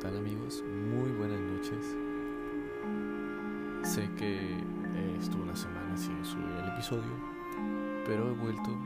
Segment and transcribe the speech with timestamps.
[0.00, 0.62] tal amigos?
[0.66, 1.96] Muy buenas noches.
[3.82, 7.12] Sé que eh, estuve una semana sin subir el episodio,
[8.04, 8.76] pero he vuelto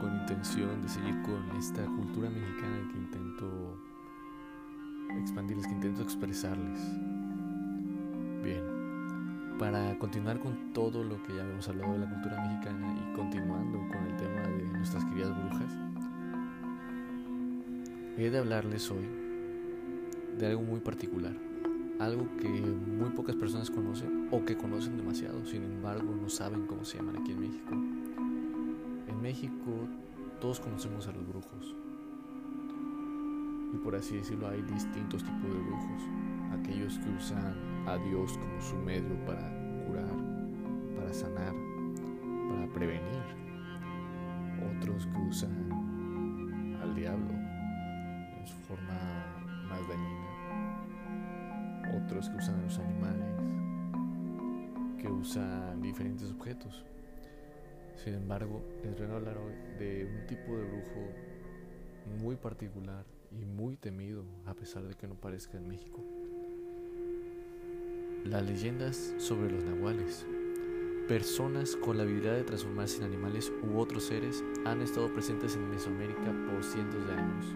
[0.00, 3.78] con intención de seguir con esta cultura mexicana que intento
[5.20, 6.80] expandirles, que intento expresarles.
[8.42, 13.14] Bien, para continuar con todo lo que ya habíamos hablado de la cultura mexicana y
[13.14, 15.78] continuando con el tema de nuestras queridas brujas,
[18.16, 19.29] he de hablarles hoy
[20.40, 21.34] de algo muy particular,
[21.98, 26.82] algo que muy pocas personas conocen o que conocen demasiado, sin embargo no saben cómo
[26.82, 27.74] se llaman aquí en México.
[29.06, 29.86] En México
[30.40, 31.76] todos conocemos a los brujos.
[33.74, 36.02] Y por así decirlo hay distintos tipos de brujos,
[36.58, 37.54] aquellos que usan
[37.86, 39.46] a Dios como su medio para
[39.86, 40.16] curar,
[40.96, 41.54] para sanar,
[42.48, 43.22] para prevenir,
[44.78, 45.70] otros que usan
[46.80, 48.98] al diablo en su forma
[49.68, 50.29] más dañina
[51.96, 53.26] otros que usan los animales,
[55.00, 56.84] que usan diferentes objetos.
[58.02, 61.08] Sin embargo, les voy a hablar hoy de un tipo de brujo
[62.22, 66.02] muy particular y muy temido, a pesar de que no parezca en México.
[68.24, 70.26] Las leyendas sobre los nahuales.
[71.08, 75.68] Personas con la habilidad de transformarse en animales u otros seres han estado presentes en
[75.70, 77.49] Mesoamérica por cientos de años.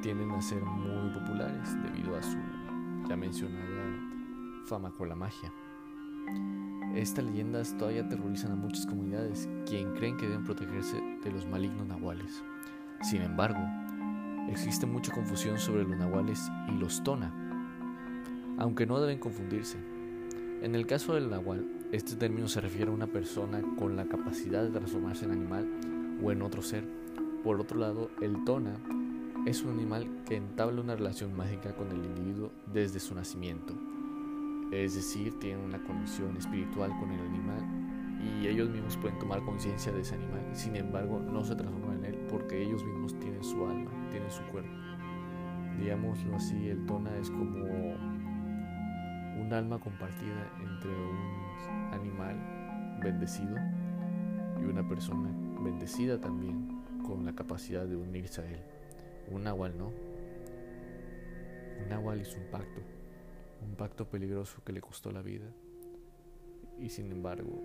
[0.00, 2.36] Tienden a ser muy populares debido a su
[3.08, 3.68] ya mencionada
[4.66, 5.52] fama con la magia.
[6.94, 11.86] Estas leyendas todavía aterrorizan a muchas comunidades, quien creen que deben protegerse de los malignos
[11.86, 12.42] nahuales.
[13.02, 13.60] Sin embargo,
[14.50, 17.32] existe mucha confusión sobre los nahuales y los tona,
[18.58, 19.78] aunque no deben confundirse.
[20.62, 24.62] En el caso del nahual, este término se refiere a una persona con la capacidad
[24.62, 25.68] de transformarse en animal
[26.22, 26.84] o en otro ser.
[27.44, 28.76] Por otro lado, el tona
[29.48, 33.72] es un animal que entabla una relación mágica con el individuo desde su nacimiento.
[34.70, 37.64] Es decir, tienen una conexión espiritual con el animal
[38.22, 40.42] y ellos mismos pueden tomar conciencia de ese animal.
[40.52, 44.42] Sin embargo, no se transforman en él porque ellos mismos tienen su alma, tienen su
[44.52, 44.70] cuerpo.
[45.78, 47.64] Digámoslo así, el tona es como
[49.40, 52.36] un alma compartida entre un animal
[53.02, 53.56] bendecido
[54.60, 55.30] y una persona
[55.62, 58.77] bendecida también con la capacidad de unirse a él.
[59.30, 59.92] Un nahual no.
[61.82, 62.80] Un nahual hizo un pacto,
[63.62, 65.46] un pacto peligroso que le costó la vida
[66.80, 67.62] y sin embargo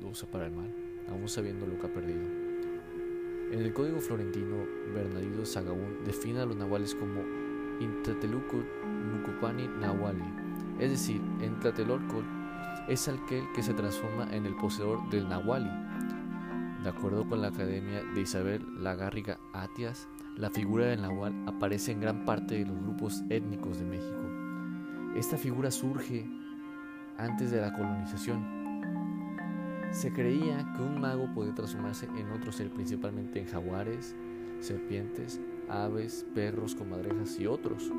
[0.00, 0.72] lo usa para el mal,
[1.08, 2.22] aún sabiendo lo que ha perdido.
[3.52, 7.22] En el código florentino, Bernardino Sagabún define a los nahuales como
[7.80, 10.24] Intlateluco Nucupani Nahuali,
[10.80, 11.56] es decir, en
[12.88, 15.70] es aquel que se transforma en el poseedor del Nahuali.
[16.82, 22.00] De acuerdo con la Academia de Isabel Lagárriga Atias, la figura del nahual aparece en
[22.00, 24.20] gran parte de los grupos étnicos de México.
[25.16, 26.28] Esta figura surge
[27.16, 28.44] antes de la colonización.
[29.92, 34.14] Se creía que un mago podía transformarse en otro ser, principalmente en jaguares,
[34.60, 37.90] serpientes, aves, perros, comadrejas y otros.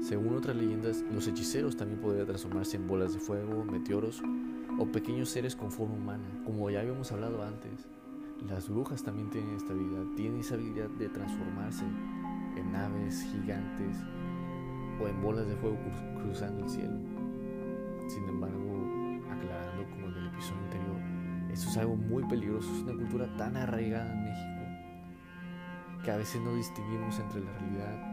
[0.00, 4.22] Según otras leyendas, los hechiceros también podían transformarse en bolas de fuego, meteoros
[4.78, 7.88] o pequeños seres con forma humana, como ya habíamos hablado antes.
[8.48, 11.84] Las brujas también tienen esta habilidad, tienen esa habilidad de transformarse
[12.56, 13.96] en aves gigantes
[15.00, 15.78] o en bolas de fuego
[16.20, 16.98] cruzando el cielo.
[18.08, 20.96] Sin embargo, aclarando como en el episodio anterior,
[21.52, 24.52] esto es algo muy peligroso, es una cultura tan arraigada en México
[26.04, 28.12] que a veces no distinguimos entre la realidad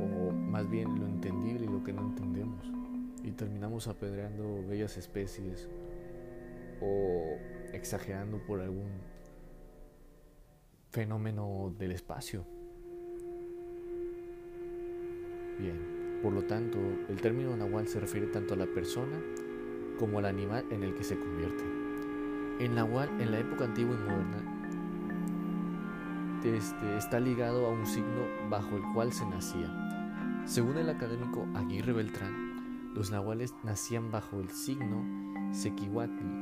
[0.00, 2.72] o más bien lo entendible y lo que no entendemos
[3.22, 5.68] y terminamos apedreando bellas especies
[6.80, 7.36] o
[7.72, 8.90] exagerando por algún
[10.90, 12.44] fenómeno del espacio.
[15.58, 16.78] Bien, por lo tanto,
[17.08, 19.18] el término nahual se refiere tanto a la persona
[19.98, 21.64] como al animal en el que se convierte.
[22.60, 24.52] El nahual en la época antigua y moderna
[26.44, 29.70] este, está ligado a un signo bajo el cual se nacía.
[30.44, 36.41] Según el académico Aguirre Beltrán, los nahuales nacían bajo el signo Sequihuatl,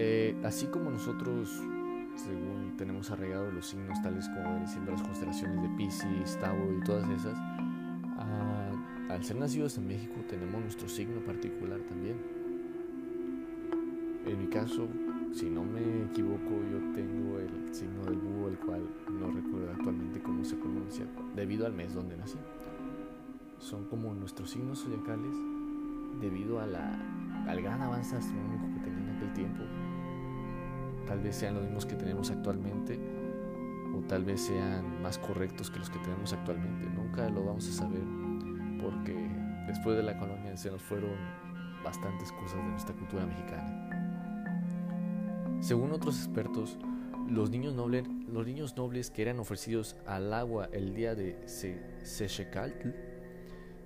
[0.00, 1.60] eh, así como nosotros,
[2.14, 7.10] según tenemos arraigados los signos tales como diciendo las constelaciones de Pisces, Tauro y todas
[7.10, 7.36] esas,
[8.16, 8.70] ah,
[9.10, 12.16] al ser nacidos en México tenemos nuestro signo particular también.
[14.24, 14.86] En mi caso,
[15.32, 20.22] si no me equivoco, yo tengo el signo del búho, el cual no recuerdo actualmente
[20.22, 22.38] cómo se pronuncia, debido al mes donde nací.
[23.58, 25.34] Son como nuestros signos zodiacales
[26.20, 26.92] debido a la,
[27.48, 29.64] al gran avance astronómico que tenía en aquel tiempo
[31.08, 33.00] tal vez sean los mismos que tenemos actualmente
[33.96, 36.86] o tal vez sean más correctos que los que tenemos actualmente.
[36.90, 38.02] Nunca lo vamos a saber
[38.80, 39.16] porque
[39.66, 41.16] después de la colonia se nos fueron
[41.82, 43.88] bastantes cosas de nuestra cultura mexicana.
[45.60, 46.78] Según otros expertos,
[47.28, 52.90] los niños, nobles, los niños nobles que eran ofrecidos al agua el día de Sechecaltl,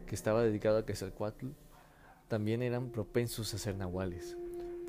[0.07, 1.47] que estaba dedicado a Quetzalcoatl,
[2.29, 4.37] también eran propensos a ser nahuales.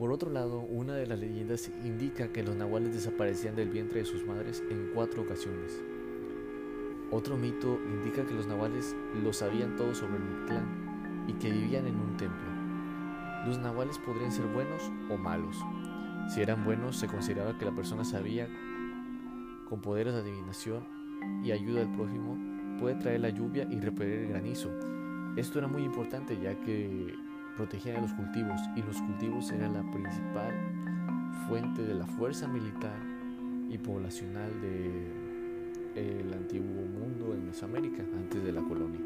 [0.04, 4.06] Por otro lado, una de las leyendas indica que los nahuales desaparecían del vientre de
[4.06, 5.82] sus madres en cuatro ocasiones.
[7.10, 11.88] Otro mito indica que los nahuales lo sabían todo sobre el clan y que vivían
[11.88, 12.50] en un templo.
[13.48, 15.56] Los nahuales podrían ser buenos o malos.
[16.28, 18.50] Si eran buenos, se consideraba que la persona sabía
[19.70, 20.84] con poderes de adivinación
[21.46, 22.38] y ayuda al prójimo
[22.78, 24.70] puede traer la lluvia y repeler el granizo.
[25.38, 27.16] Esto era muy importante ya que
[27.56, 30.54] protegían a los cultivos y los cultivos eran la principal
[31.48, 32.98] fuente de la fuerza militar
[33.70, 39.00] y poblacional del antiguo mundo en Mesoamérica antes de la colonia.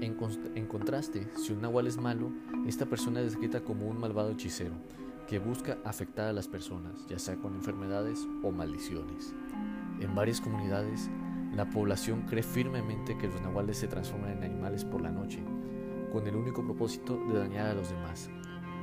[0.00, 0.16] En,
[0.56, 2.32] en, contraste, si un nahual es malo,
[2.66, 4.72] esta persona es descrita como un malvado hechicero
[5.28, 9.32] que busca afectar a las personas, ya sea con enfermedades o maldiciones.
[10.00, 11.08] En varias comunidades,
[11.54, 15.40] la población cree firmemente que los nahuales se transforman en animales por la noche
[16.12, 18.30] con el único propósito de dañar a los demás.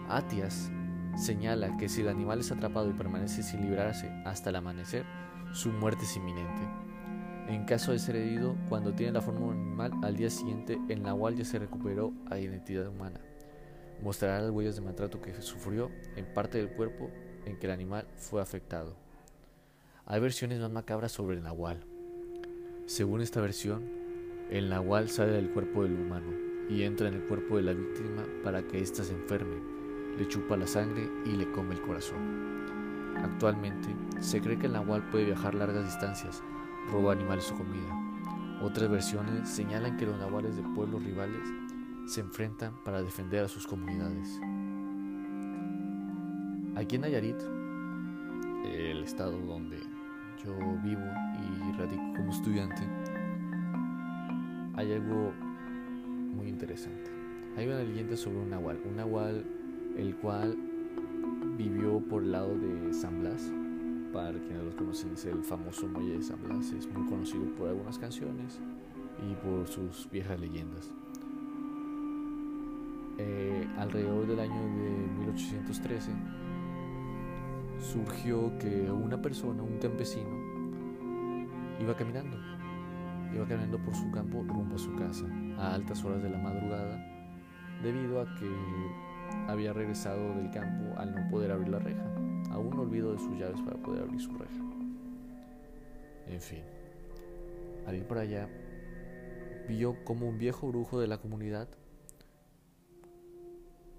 [0.09, 0.71] Atias
[1.15, 5.05] señala que si el animal es atrapado y permanece sin librarse hasta el amanecer,
[5.53, 6.61] su muerte es inminente.
[7.47, 11.01] En caso de ser herido, cuando tiene la forma de animal, al día siguiente el
[11.01, 13.19] nahual ya se recuperó a identidad humana.
[14.01, 17.09] Mostrará las huellas de maltrato que sufrió en parte del cuerpo
[17.45, 18.95] en que el animal fue afectado.
[20.05, 21.83] Hay versiones más macabras sobre el nahual.
[22.85, 23.83] Según esta versión,
[24.49, 28.23] el nahual sale del cuerpo del humano, y entra en el cuerpo de la víctima
[28.43, 29.57] para que ésta se enferme,
[30.17, 32.59] le chupa la sangre y le come el corazón.
[33.17, 36.43] Actualmente se cree que el nahual puede viajar largas distancias,
[36.91, 38.09] roba animales o comida.
[38.61, 41.41] Otras versiones señalan que los nahuales de pueblos rivales
[42.05, 44.39] se enfrentan para defender a sus comunidades.
[46.75, 47.41] Aquí en Nayarit,
[48.65, 49.79] el estado donde
[50.43, 51.05] yo vivo
[51.35, 52.83] y radico como estudiante,
[54.75, 55.33] hay algo
[57.55, 59.45] Hay una leyenda sobre un nahual, un nahual
[59.97, 60.57] el cual
[61.57, 63.51] vivió por el lado de San Blas.
[64.11, 66.71] Para quienes lo conocen, es el famoso muelle de San Blas.
[66.73, 68.59] Es muy conocido por algunas canciones
[69.29, 70.91] y por sus viejas leyendas.
[73.17, 76.11] Eh, alrededor del año de 1813
[77.79, 80.29] surgió que una persona, un campesino,
[81.79, 82.37] iba caminando
[83.33, 85.25] Iba caminando por su campo rumbo a su casa
[85.59, 86.97] a altas horas de la madrugada
[87.83, 88.49] debido a que
[89.47, 92.03] había regresado del campo al no poder abrir la reja.
[92.51, 94.63] Aún olvido de sus llaves para poder abrir su reja.
[96.27, 96.63] En fin,
[97.85, 98.47] al ir por allá,
[99.67, 101.67] vio como un viejo brujo de la comunidad,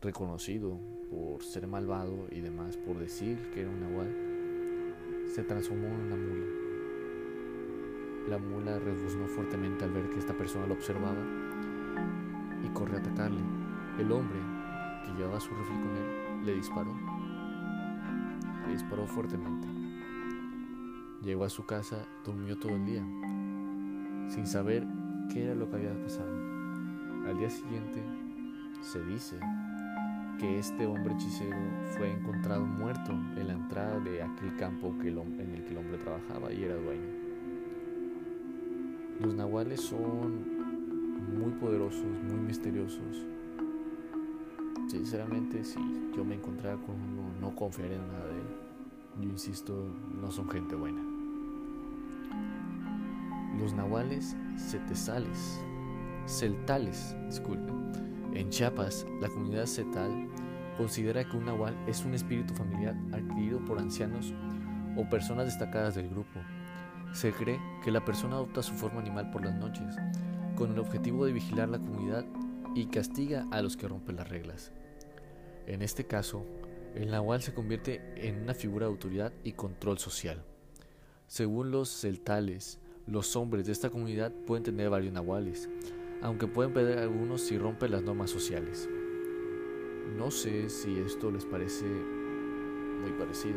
[0.00, 0.78] reconocido
[1.10, 6.16] por ser malvado y demás, por decir que era un nahual, se transformó en una
[6.16, 6.60] mula
[8.28, 11.49] la mula rebuznó fuertemente al ver que esta persona lo observaba
[12.70, 13.40] y corrió a atacarle.
[13.98, 14.38] El hombre,
[15.04, 16.94] que llevaba su rifle con él, le disparó.
[18.66, 19.68] Le disparó fuertemente.
[21.22, 23.04] Llegó a su casa, durmió todo el día,
[24.28, 24.86] sin saber
[25.30, 26.32] qué era lo que había pasado.
[27.26, 28.02] Al día siguiente,
[28.80, 29.38] se dice
[30.38, 31.58] que este hombre hechicero
[31.96, 35.98] fue encontrado muerto en la entrada de aquel campo que en el que el hombre
[35.98, 37.20] trabajaba y era dueño.
[39.20, 40.59] Los nahuales son
[41.20, 43.24] muy poderosos, muy misteriosos.
[44.88, 45.78] Sinceramente, si
[46.16, 49.22] yo me encontrara con uno, no confiaría en nada de él.
[49.22, 49.86] Yo insisto,
[50.20, 51.00] no son gente buena.
[53.58, 55.60] Los nahuales setesales,
[56.26, 57.92] celtales, disculpen.
[58.34, 60.28] En Chiapas, la comunidad cetal
[60.76, 64.32] considera que un nahual es un espíritu familiar adquirido por ancianos
[64.96, 66.40] o personas destacadas del grupo
[67.12, 69.96] se cree que la persona adopta su forma animal por las noches,
[70.60, 72.26] con el objetivo de vigilar la comunidad
[72.74, 74.72] y castiga a los que rompen las reglas.
[75.66, 76.44] En este caso,
[76.94, 80.44] el nahual se convierte en una figura de autoridad y control social.
[81.28, 85.70] Según los celtales, los hombres de esta comunidad pueden tener varios nahuales,
[86.20, 88.86] aunque pueden perder algunos si rompen las normas sociales.
[90.18, 93.56] No sé si esto les parece muy parecido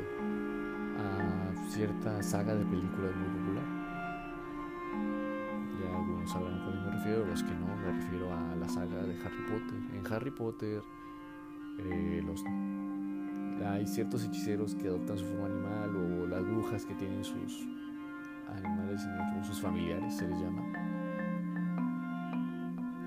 [0.98, 3.43] a cierta saga de películas muy
[7.04, 9.80] sabrán a refiero, los que no, me refiero a la saga de Harry Potter.
[9.94, 10.82] En Harry Potter,
[11.80, 12.44] eh, los,
[13.66, 17.68] hay ciertos hechiceros que adoptan su forma animal o las brujas que tienen sus
[18.48, 19.02] animales
[19.36, 20.62] en sus familiares, se les llama.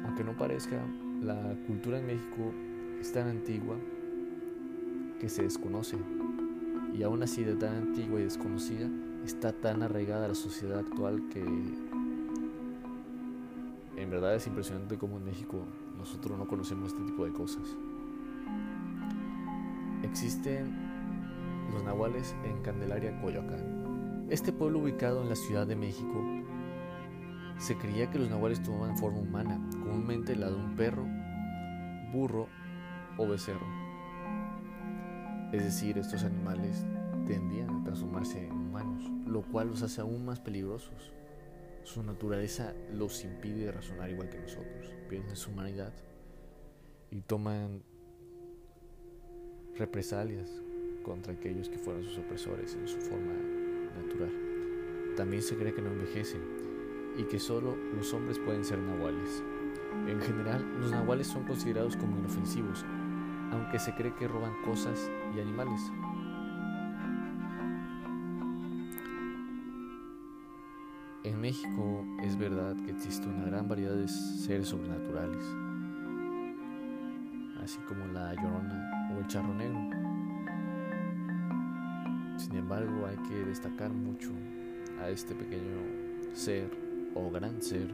[0.05, 0.81] Aunque no parezca,
[1.23, 2.53] la cultura en México
[3.01, 3.77] es tan antigua
[5.21, 5.97] que se desconoce.
[6.95, 8.89] Y aún así de tan antigua y desconocida,
[9.25, 11.45] está tan arraigada a la sociedad actual que
[14.17, 15.59] verdad es impresionante cómo en México
[15.99, 17.63] nosotros no conocemos este tipo de cosas.
[20.03, 20.75] Existen
[21.71, 24.27] los nahuales en Candelaria, Coyoacán.
[24.31, 26.25] Este pueblo ubicado en la Ciudad de México
[27.59, 31.07] se creía que los nahuales tomaban forma humana, comúnmente la de un perro,
[32.11, 32.49] burro
[33.19, 33.67] o becerro.
[35.53, 36.87] Es decir, estos animales
[37.27, 41.13] tendían a transformarse en humanos, lo cual los hace aún más peligrosos.
[41.87, 45.93] Su naturaleza los impide razonar igual que nosotros, pierden su humanidad
[47.13, 47.81] y toman
[49.77, 50.51] represalias
[51.05, 53.35] contra aquellos que fueron sus opresores en su forma
[54.03, 54.33] natural.
[55.17, 56.43] También se cree que no envejecen
[57.17, 59.45] y que solo los hombres pueden ser nahuales.
[60.09, 62.85] En general, los nahuales son considerados como inofensivos,
[63.53, 65.81] aunque se cree que roban cosas y animales.
[71.37, 75.45] En México es verdad que existe una gran variedad de seres sobrenaturales,
[77.63, 79.79] así como la llorona o el charro negro.
[82.39, 84.31] Sin embargo, hay que destacar mucho
[84.99, 85.77] a este pequeño
[86.33, 86.71] ser
[87.15, 87.93] o gran ser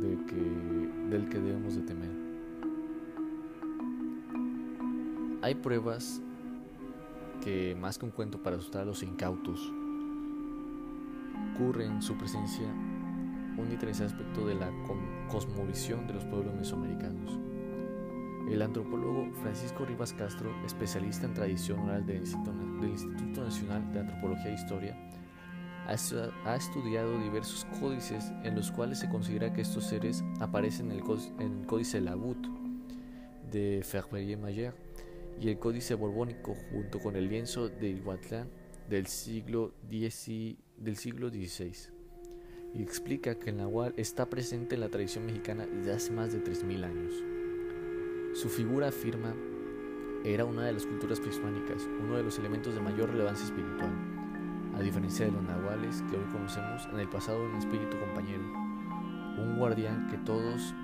[0.00, 2.10] del que debemos de temer.
[5.42, 6.22] Hay pruebas
[7.42, 9.70] que más que un cuento para asustar a los incautos,
[11.54, 12.66] ocurre en su presencia
[13.56, 14.70] un interesante aspecto de la
[15.28, 17.38] cosmovisión de los pueblos mesoamericanos.
[18.50, 24.54] El antropólogo Francisco Rivas Castro, especialista en tradición oral del Instituto Nacional de Antropología e
[24.54, 24.96] Historia,
[25.86, 31.66] ha estudiado diversos códices en los cuales se considera que estos seres aparecen en el,
[31.66, 32.38] Códice Labut
[33.50, 34.74] de Ferrier-Mayer
[35.40, 38.48] y el Códice Borbónico junto con el lienzo de Iguatlán
[38.88, 39.74] del siglo,
[40.76, 41.72] del siglo XVI
[42.74, 46.42] y explica que el nahual está presente en la tradición mexicana desde hace más de
[46.42, 47.14] 3.000 años.
[48.34, 49.34] Su figura afirma
[50.24, 53.92] era una de las culturas prehispánicas, uno de los elementos de mayor relevancia espiritual
[54.76, 58.42] a diferencia de los nahuales que hoy conocemos, en el pasado un espíritu compañero,
[59.38, 60.74] un guardián que todos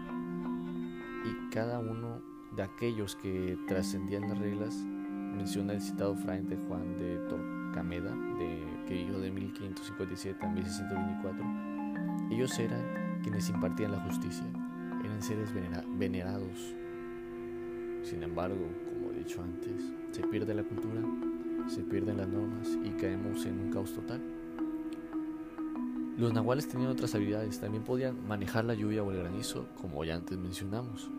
[1.24, 2.22] y cada uno
[2.54, 7.18] de aquellos que trascendían las reglas, menciona el citado frente Juan de
[7.70, 11.44] Torcameda, de, que vivió de 1557 a 1624,
[12.30, 14.44] ellos eran quienes impartían la justicia,
[15.04, 15.50] eran seres
[15.96, 16.74] venerados.
[18.02, 21.00] Sin embargo, como he dicho antes, se pierde la cultura
[21.68, 24.20] se pierden las normas y caemos en un caos total.
[26.18, 30.16] Los nahuales tenían otras habilidades, también podían manejar la lluvia o el granizo, como ya
[30.16, 31.10] antes mencionamos.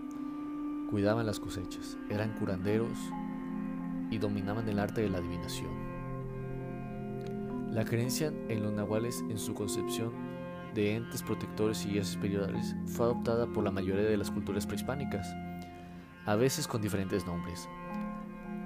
[0.90, 2.98] Cuidaban las cosechas, eran curanderos
[4.12, 5.81] y dominaban el arte de la adivinación.
[7.72, 10.12] La creencia en los nahuales en su concepción
[10.76, 15.34] de entes protectores y guías espirituales fue adoptada por la mayoría de las culturas prehispánicas,
[16.26, 17.70] a veces con diferentes nombres.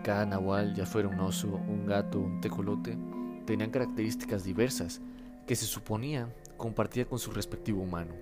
[0.04, 2.98] Cada nahual, ya fuera un oso, un gato, un tecolote,
[3.46, 5.02] tenían características diversas
[5.46, 8.16] que se suponía compartía con su respectivo humano.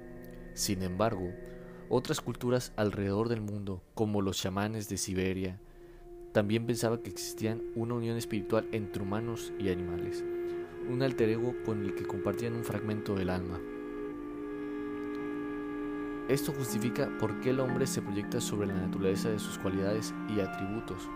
[0.54, 1.32] Sin embargo,
[1.88, 5.62] otras culturas alrededor del mundo, como los chamanes de Siberia,
[6.34, 10.26] también pensaban que existía una unión espiritual entre humanos y animales,
[10.90, 13.60] un alter ego con el que compartían un fragmento del alma.
[16.30, 20.40] Esto justifica por qué el hombre se proyecta sobre la naturaleza de sus cualidades y
[20.40, 21.10] atributos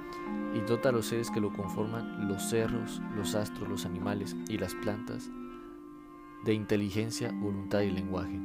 [0.53, 4.57] y dota a los seres que lo conforman, los cerros, los astros, los animales y
[4.57, 5.29] las plantas,
[6.43, 8.39] de inteligencia, voluntad y lenguaje.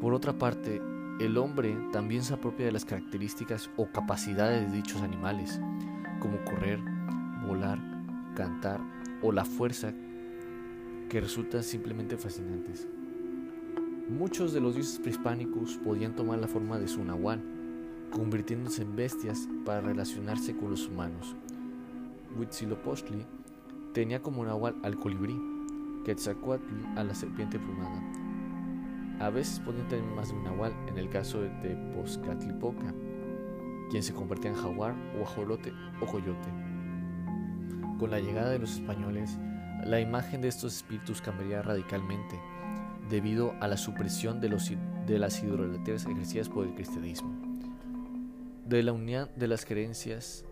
[0.00, 0.80] Por otra parte,
[1.20, 5.60] el hombre también se apropia de las características o capacidades de dichos animales,
[6.18, 6.80] como correr,
[7.46, 7.78] volar,
[8.34, 8.80] cantar
[9.24, 9.94] o la fuerza,
[11.08, 12.86] que resultan simplemente fascinantes.
[14.10, 17.42] Muchos de los dioses prehispánicos podían tomar la forma de su nahual,
[18.10, 21.34] convirtiéndose en bestias para relacionarse con los humanos.
[22.38, 23.24] Huitzilopochtli
[23.94, 25.40] tenía como nahual al colibrí,
[26.04, 28.02] Quetzalcoatl a la serpiente plumada.
[29.20, 32.92] A veces podían tener más de un nahual en el caso de Tepozcatlipoca,
[33.88, 36.63] quien se convertía en jaguar o ajolote o coyote.
[37.98, 39.38] Con la llegada de los españoles,
[39.84, 42.40] la imagen de estos espíritus cambiaría radicalmente
[43.08, 47.30] debido a la supresión de, las hidrolatrías ejercidas por el cristianismo.
[48.66, 50.44] De la unión de las creencias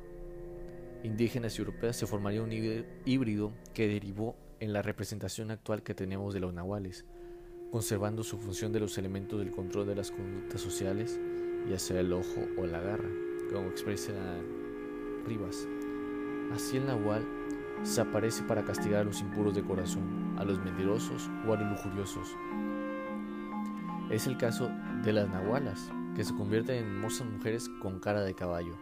[1.02, 6.34] indígenas y europeas se formaría un híbrido que derivó en la representación actual que tenemos
[6.34, 7.04] de los nahuales,
[7.72, 11.18] conservando su función de los elementos del control de las conductas sociales,
[11.68, 13.08] ya sea el ojo o la garra,
[13.50, 14.12] como expresa
[15.26, 15.66] Rivas.
[16.54, 17.26] Así el nahual
[17.82, 21.70] se aparece para castigar a los impuros de corazón, a los mentirosos o a los
[21.70, 22.36] lujuriosos.
[24.10, 24.70] Es el caso
[25.02, 28.74] de las nahualas, que se convierten en hermosas mujeres con cara de caballo.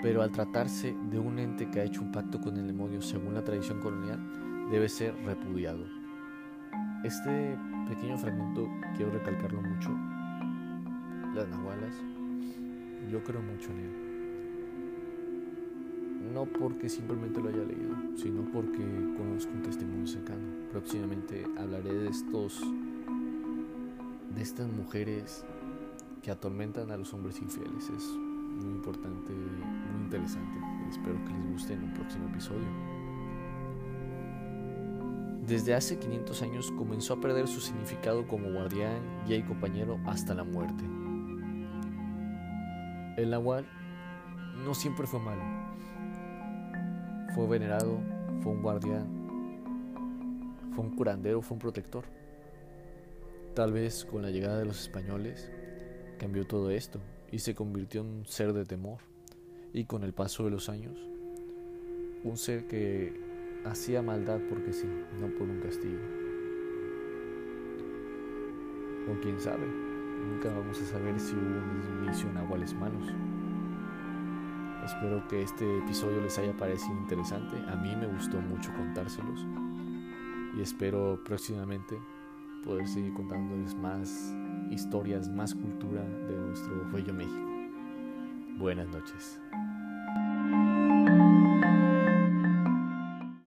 [0.00, 3.34] Pero al tratarse de un ente que ha hecho un pacto con el demonio según
[3.34, 5.84] la tradición colonial, debe ser repudiado.
[7.02, 9.90] Este pequeño fragmento quiero recalcarlo mucho.
[11.34, 11.96] Las nahualas,
[13.10, 14.11] yo creo mucho en él
[16.32, 18.78] no porque simplemente lo haya leído, sino porque
[19.16, 20.42] conozco un testimonio cercano.
[20.70, 22.60] Próximamente hablaré de estos
[24.34, 25.44] de estas mujeres
[26.22, 27.90] que atormentan a los hombres infieles.
[27.90, 30.58] Es muy importante, muy interesante.
[30.88, 32.68] Espero que les guste en un próximo episodio.
[35.46, 40.34] Desde hace 500 años comenzó a perder su significado como guardián, guía y compañero hasta
[40.34, 40.84] la muerte.
[43.16, 43.66] El nahual
[44.64, 45.61] no siempre fue malo
[47.34, 47.98] fue venerado,
[48.42, 49.06] fue un guardián,
[50.74, 52.04] fue un curandero, fue un protector.
[53.54, 55.50] Tal vez con la llegada de los españoles
[56.18, 58.98] cambió todo esto y se convirtió en un ser de temor.
[59.72, 60.98] Y con el paso de los años,
[62.24, 63.18] un ser que
[63.64, 64.86] hacía maldad porque sí,
[65.18, 66.00] no por un castigo.
[69.10, 73.06] O quién sabe, nunca vamos a saber si hubo un inicio en aguales malos.
[74.84, 77.56] Espero que este episodio les haya parecido interesante.
[77.70, 79.46] A mí me gustó mucho contárselos.
[80.56, 81.98] Y espero próximamente
[82.64, 84.34] poder seguir contándoles más
[84.70, 87.48] historias, más cultura de nuestro bello México.
[88.58, 89.40] Buenas noches.